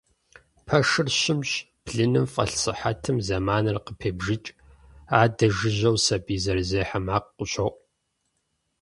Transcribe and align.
Пэшыр 0.65 1.07
щымщ, 1.19 1.49
блыным 1.83 2.25
фӏэлъ 2.33 2.57
сыхьэтым 2.61 3.17
зэманыр 3.27 3.77
къыпебжыкӏ, 3.85 4.55
адэ 5.21 5.47
жыжьэу 5.55 5.97
сэбий 6.05 6.39
зэрызехьэ 6.43 6.99
макъ 7.05 7.29
къыщоӏу. 7.37 7.77